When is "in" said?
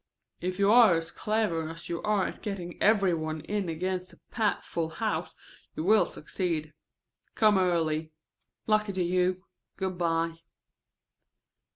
3.41-3.69